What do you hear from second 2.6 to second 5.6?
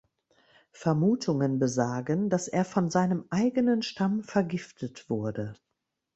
von seinem eigenen Stamm vergiftet wurde.